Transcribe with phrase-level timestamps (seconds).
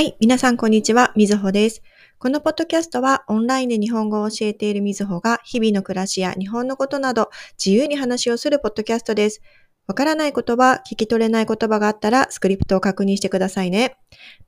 [0.00, 0.16] はい。
[0.18, 1.12] 皆さん、こんにちは。
[1.14, 1.82] みずほです。
[2.18, 7.28] このポッドキャストは、オンラインで日本語を教えているみずほが、日々の暮らしや日本のことなど、
[7.62, 9.42] 自由に話をするポッドキャストです。
[9.86, 13.98] わからない言葉、聞き取れない言葉があったら、スクリプトを確認してくださいね。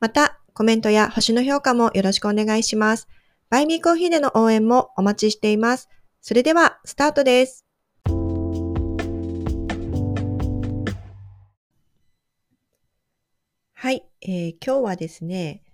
[0.00, 3.06] また、コメントや星の評価もよろしくお願いします。
[3.50, 5.90] バイミーコーヒーでの応援もお待ちしています。
[6.22, 7.66] それでは、スタートです。
[13.82, 15.64] はい、えー、今日はですね、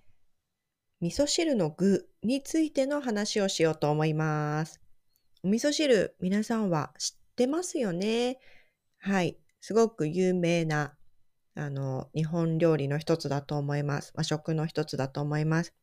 [0.99, 4.81] 味噌汁の具についての話をしようと思います。
[5.43, 8.39] お味噌汁、皆さんは知ってますよね？
[8.97, 10.95] はい、すごく有名な、
[11.53, 14.11] あの、日本料理の一つだと思います。
[14.15, 15.75] 和食の一つだと思います。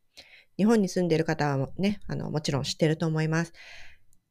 [0.57, 3.53] 日本に住んでいる方はね、あの、もちろん知ってると思います。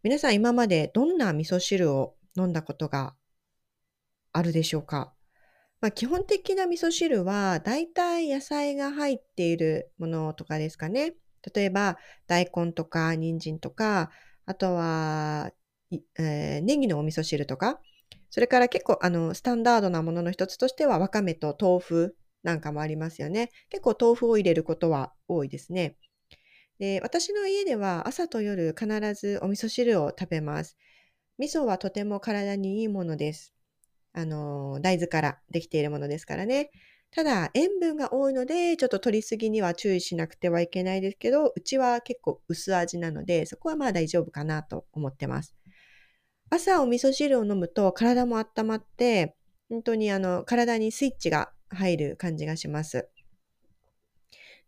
[0.04, 3.16] 皆さん今までどんな味噌汁を飲んだことが
[4.34, 5.14] あるでしょうか？
[5.86, 11.14] まあ、基本的な味噌汁は、だいたい野菜が入っているものとかですかね。
[11.54, 14.10] 例えば、大根とか人参とか、
[14.48, 15.52] あとは、
[16.18, 17.80] えー、ネギのお味噌汁とか、
[18.32, 23.52] それから結構、あの、スタンダードなものの一つとしては、わかめと豆腐なんかもありますよね。
[23.70, 25.98] 結構豆腐を入れることは多いですね。
[26.80, 30.78] で、私の家では朝と夜必ずお味噌汁を食べます。
[31.38, 33.54] 味噌はとても体にいいものです。
[34.16, 36.72] あの、大豆からできているものですからね。
[37.12, 45.56] ただ、塩分が多いので、ちょっと取りすぎには注意しなくてはいけないですけど、うちは結構薄味なので、そこはまあ大丈夫かなと思ってます。
[46.50, 49.36] 朝お味噌汁を飲むと体も温まって、
[49.70, 53.10] 本当にあの、体にスイッチが入る感じがします。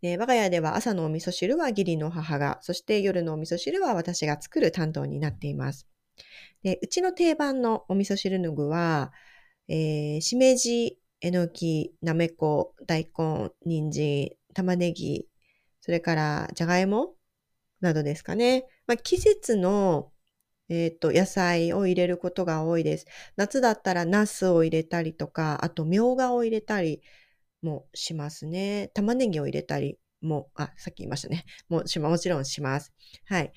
[0.01, 5.87] で我が家では朝のお味噌汁は義理の母が、そして夜のお味噌汁は私が作る担当になっています。
[6.63, 9.11] でうちの定番のお味噌汁の具は、
[9.69, 15.27] えー、しめじ、えのき、なめこ、大根、人参、玉ねぎ、
[15.81, 17.15] それからじゃがいも
[17.81, 18.65] などですかね。
[18.87, 20.11] まあ、季節の、
[20.69, 23.05] え、ー、と、野菜を入れることが多いです。
[23.35, 27.01] 夏だったらナスを入れたりとか、あとみょうがを入れたり
[27.61, 28.89] もしますね。
[28.93, 31.45] 玉ねぎを入れたりも、あ、さっき言いましたね。
[31.69, 32.93] もしもちろんします。
[33.25, 33.51] はい。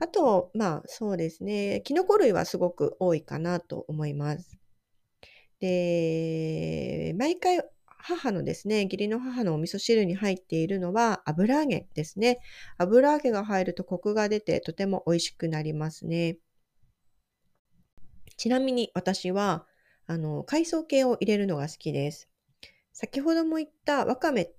[0.00, 1.82] あと、まあそうですね。
[1.84, 4.58] キノコ類はすごく多いかなと思います。
[5.60, 7.62] で、毎回
[7.98, 12.38] 母のですね、義理の母のお味噌汁に入っているのは油揚げですね。
[12.78, 16.38] 油揚げが入るとコクが出てとても美味しくなりますね。
[18.36, 19.66] ちなみに私は、
[20.06, 22.28] あの、海藻系を入れるのが好きです。
[22.92, 24.52] 先ほども言ったわかめ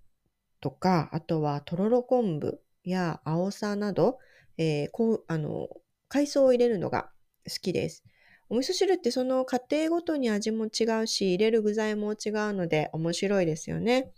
[0.59, 4.19] とか、あとはとろろ昆布や青さなど、
[4.57, 5.69] えー、こう、あの、
[6.09, 7.09] 海藻を入れるのが
[7.47, 8.03] 好きです。
[8.49, 14.11] お味噌汁ってその家庭ごとに味も違うし、入れる具材も違うので面白いですよね。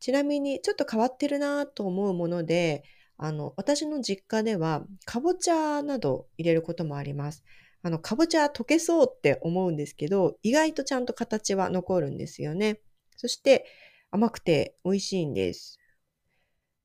[0.00, 2.84] ちなみにちょっと変わってるなと思うもので、
[3.16, 7.44] あの、私の実家では、かぼちゃなど入れることもあります。
[7.82, 12.80] あの、かぼちゃ溶けそうって思うんですけど、意外とちゃんと形は残るんですよね。
[13.16, 13.66] そして
[14.10, 15.78] 甘くて美味しいんです。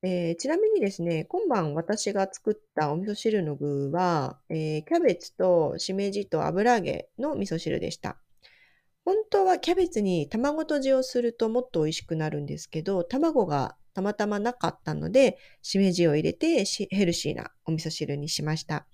[0.03, 8.18] えー、ちなみにですね、今晩私が作ったお味噌汁の具は、えー、キャベツとしめじと油揚げの味噌汁でした。
[9.06, 18.86] 本当はキャベツに卵とじをするともっと美味しくなるんですけど、卵がたまたまなかったので、しめじを入れてヘルシーなお味噌汁にしました。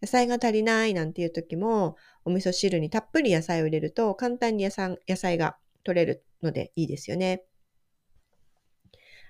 [0.00, 7.42] 野菜が足りないなんていう時も、お味噌汁にたっぷり野菜を入れると簡単に野菜野菜が取れるのでいいですよね。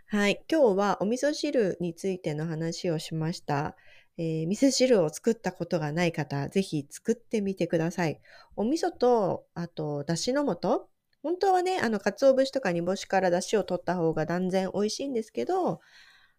[0.07, 0.45] はい。
[0.51, 3.75] 今日はお味噌汁についての話をしました。
[4.19, 8.21] えー、味噌汁を作ったことがない方、ぜひ作ってみてください。
[8.55, 10.89] お味噌と、あと、だしの素
[11.23, 15.81] 本当はね、あの、鰹節とか煮干しからだしを取った方が断然美味しいんですけど、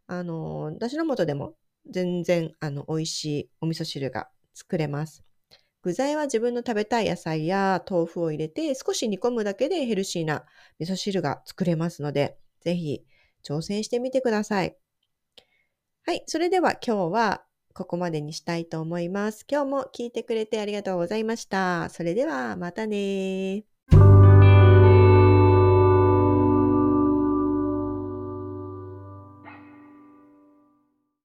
[0.07, 1.55] あの、だしの素でも
[1.89, 5.23] 全然、あの、美味しいお味噌汁が作れます。
[5.81, 10.45] 具材は自分の食べたい野菜や豆腐を入れて少し煮込むだけでヘルシーな
[10.79, 13.03] 味噌汁が作れますので、ぜひ
[13.45, 14.75] 挑戦してみてください。
[16.03, 16.23] はい。
[16.27, 19.45] それでは今日はここまでにしたいと思います。
[19.49, 21.89] 今日も聞いてくれてありがとうございました。
[21.89, 23.74] それではまたね